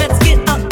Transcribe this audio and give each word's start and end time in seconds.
Let's 0.00 0.18
get 0.24 0.48
up. 0.48 0.69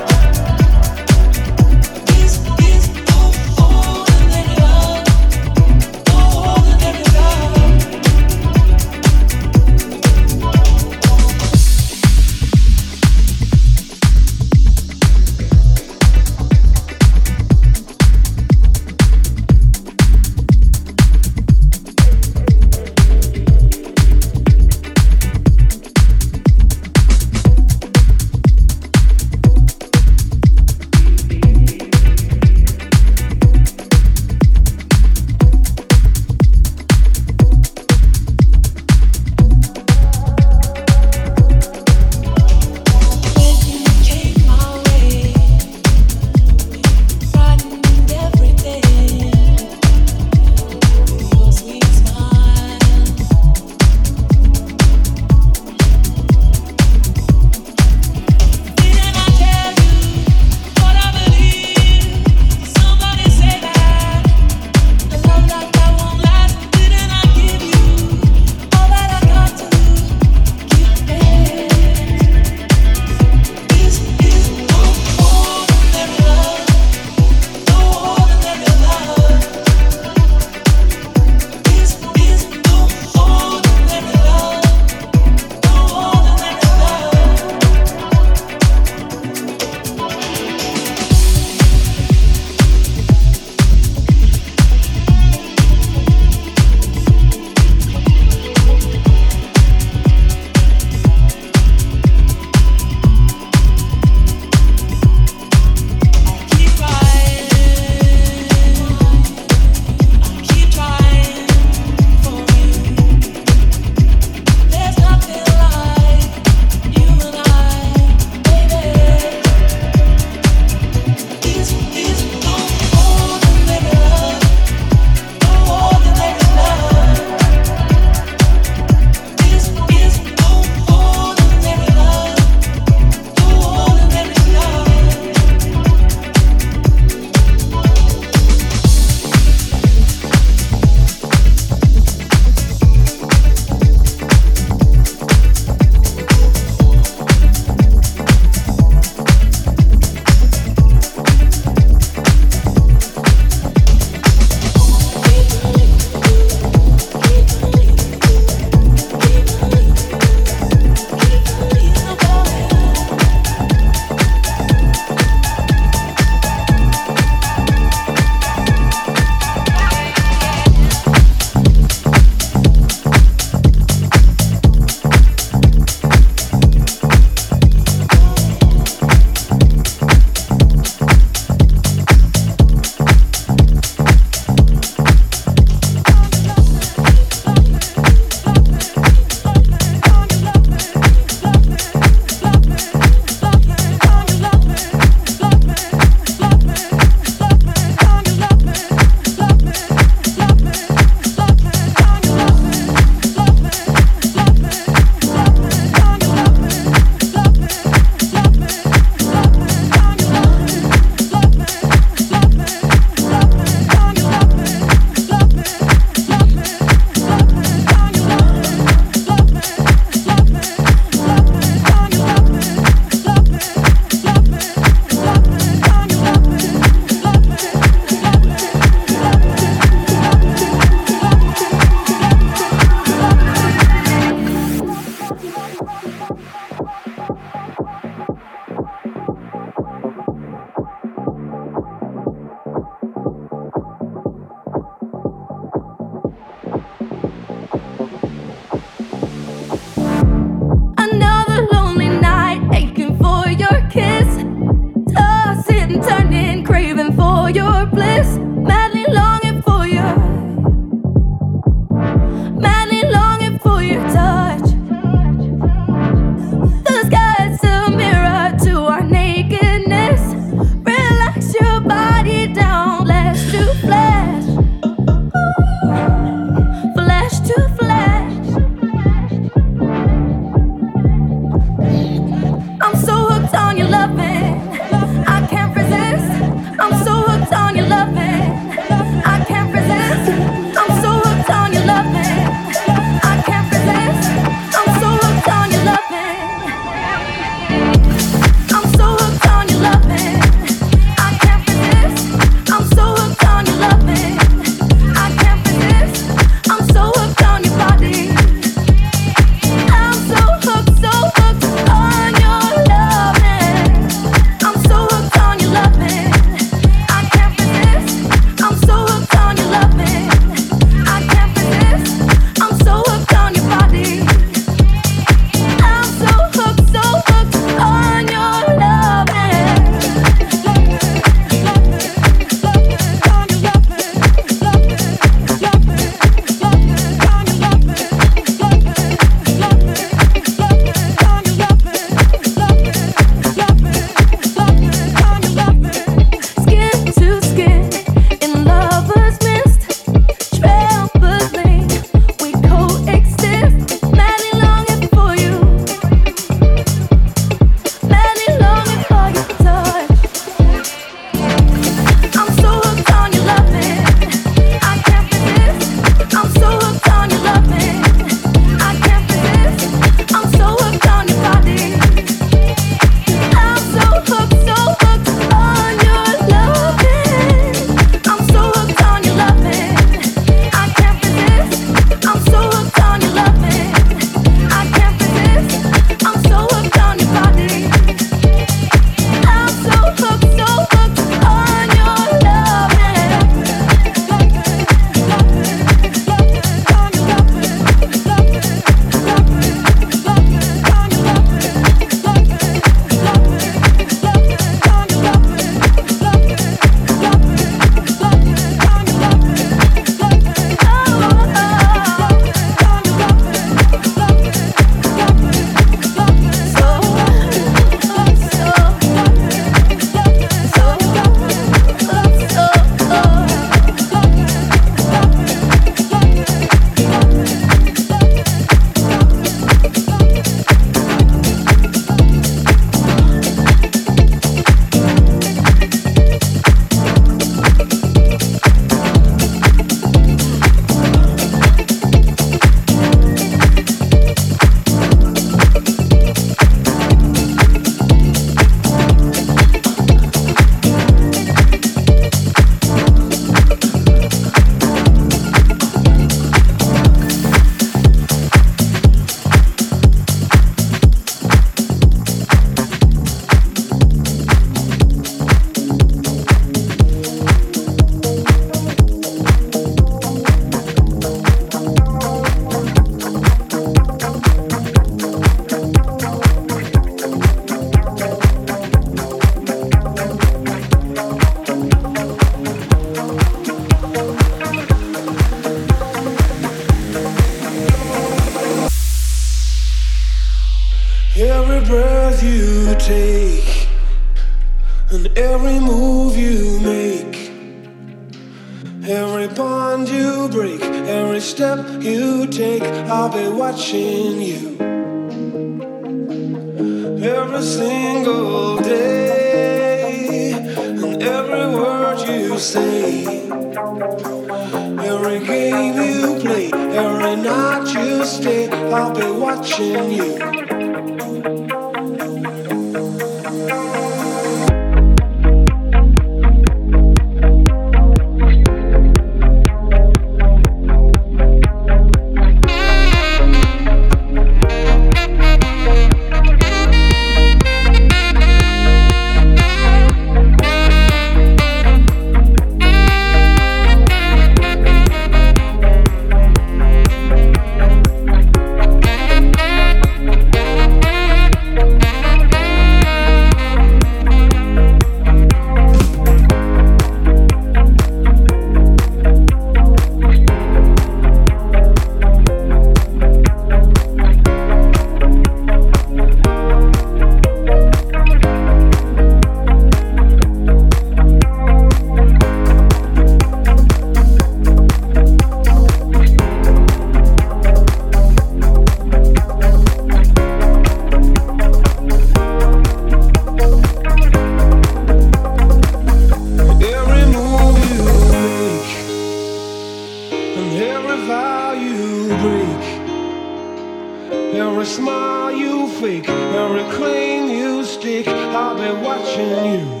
Every 594.53 594.85
smile 594.85 595.55
you 595.55 595.87
fake, 595.87 596.27
every 596.27 596.83
claim 596.95 597.49
you 597.49 597.85
stick, 597.85 598.27
I'll 598.27 598.75
be 598.75 599.01
watching 599.01 599.65
you. 599.73 600.00